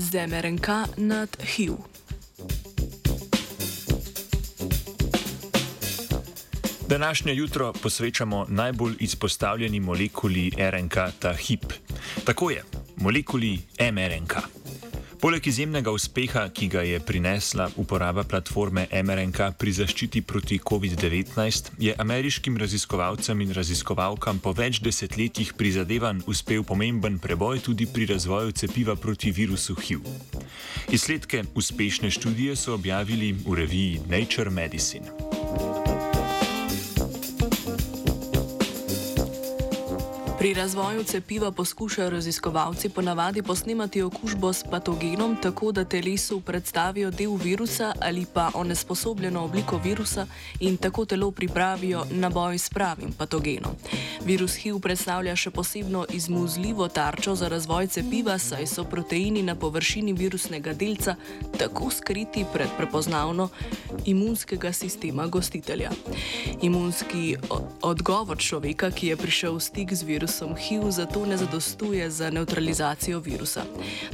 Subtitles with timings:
[0.00, 1.72] z MRNK nad HIV.
[6.88, 11.72] Današnje jutro posvečamo najbolj izpostavljeni molekuli RNK, ta HIP.
[12.24, 12.62] Tako je,
[12.96, 13.58] molekuli
[13.92, 14.59] mRNK.
[15.20, 21.92] Poleg izjemnega uspeha, ki ga je prinesla uporaba platforme mRNK pri zaščiti proti COVID-19, je
[21.92, 28.96] ameriškim raziskovalcem in raziskovalkam po več desetletjih prizadevanj uspel pomemben preboj tudi pri razvoju cepiva
[28.96, 30.08] proti virusu HIV.
[30.88, 35.99] Izsledke uspešne študije so objavili v reviji Nature Medicine.
[40.40, 47.34] Pri razvoju cepiva poskušajo raziskovalci ponavadi posnemati okužbo s patogenom tako, da telesu predstavijo del
[47.34, 50.26] virusa ali pa onesposobljeno obliko virusa
[50.60, 53.72] in tako telo pripravijo na boj s pravim patogenom.
[54.24, 60.12] Virus HIV predstavlja še posebno izmuzljivo tarčo za razvoj cepiva, saj so proteini na površini
[60.12, 61.16] virusnega delca
[61.58, 63.48] tako skriti pred prepoznavno
[64.04, 65.90] imunskega sistema gostitelja.
[66.62, 67.36] Imunski
[67.82, 72.30] odgovor človeka, ki je prišel v stik z virusom, virusom HIV zato ne zadostuje za
[72.30, 73.62] neutralizacijo virusa.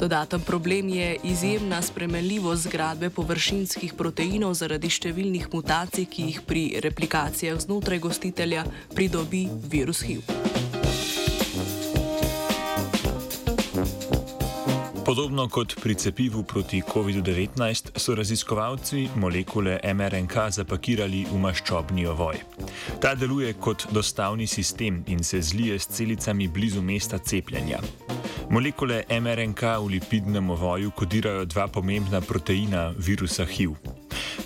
[0.00, 7.56] Dodaten problem je izjemna spremenljivost zgradbe površinskih proteinov zaradi številnih mutacij, ki jih pri replikacijah
[7.64, 10.71] znotraj gostitelja pridobi virus HIV.
[15.04, 22.38] Podobno kot pri cepivu proti COVID-19 so raziskovalci molekule mRNK zapakirali v maščobni ovoj.
[23.02, 27.80] Ta deluje kot dostavni sistem in se zlije s celicami blizu mesta cepljenja.
[28.50, 33.74] Molekule mRNK v lipidnem ovoju kodirajo dva pomembna proteina virusa HIV.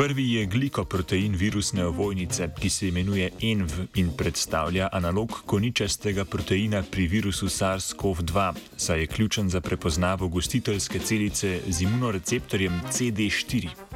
[0.00, 7.06] Prvi je glikoprotein virusne ovojnice, ki se imenuje ENV in predstavlja analog koničastega proteina pri
[7.06, 13.89] virusu SARS-CoV-2, saj je ključen za prepoznavo gostiteljske celice z imunoreceptorjem CD4.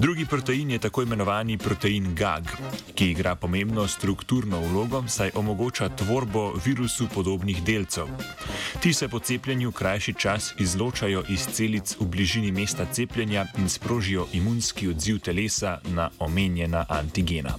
[0.00, 2.44] Drugi protein je tako imenovani protein GAG,
[2.94, 8.06] ki igra pomembno strukturno vlogo, saj omogoča tvorbo virusu podobnih delcev.
[8.80, 14.26] Ti se po cepljenju krajši čas izločajo iz celic v bližini mesta cepljenja in sprožijo
[14.32, 17.54] imunski odziv telesa na omenjena antigena.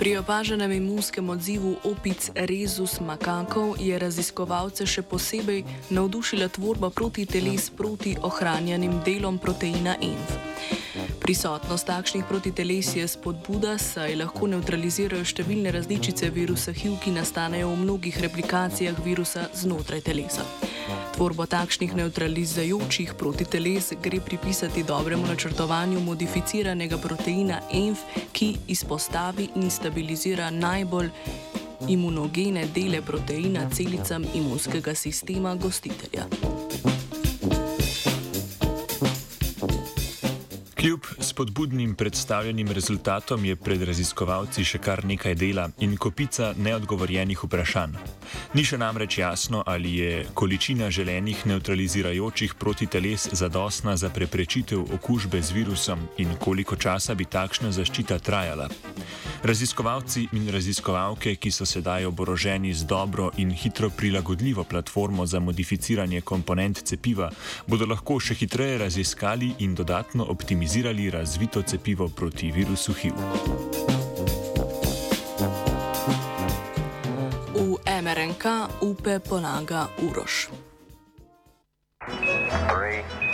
[0.00, 5.60] Pri opaženem imunskem odzivu opic rezus makakov je raziskovalce še posebej
[5.92, 10.32] navdušila tvorba protiteles proti ohranjenim delom proteina ENF.
[11.20, 17.84] Prisotnost takšnih protiteles je spodbuda, saj lahko neutralizirajo številne različice virusa HIV, ki nastanejo v
[17.84, 20.48] mnogih replikacijah virusa znotraj telesa.
[21.14, 27.98] Tvorbo takšnih neutralizajočih protiteles gre pripisati dobremu načrtovanju modificiranega proteina ENF,
[28.32, 31.10] ki izpostavi in stabilizira najbolj
[31.88, 36.24] imunogene dele proteina celicam imunskega sistema gostitelja.
[40.80, 41.00] Kljub
[41.40, 47.94] spodbudnim predstavljenim rezultatom je pred raziskovalci še kar nekaj dela in kopica neodgovorjenih vprašanj.
[48.52, 55.56] Ni še namreč jasno, ali je količina želenih neutralizirajočih protiteles zadostna za preprečitev okužbe z
[55.56, 58.68] virusom in koliko časa bi takšna zaščita trajala.
[59.40, 66.20] Raziskovalci in raziskovalke, ki so sedaj oboroženi z dobro in hitro prilagodljivo platformo za modificiranje
[66.20, 67.30] komponent cepiva,
[67.66, 73.14] bodo lahko še hitreje raziskali in dodatno optimizirali razvito cepivo proti virusu HIV.
[77.54, 78.44] V MRNK
[78.80, 80.48] upe polaga Uroš.
[82.68, 83.29] Three.